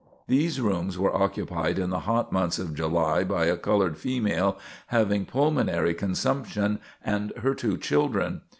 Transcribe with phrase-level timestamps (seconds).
[0.27, 5.27] These rooms were occupied in the hot month of July by a colored female, having
[5.27, 8.41] pulmonary consumption, and her two children.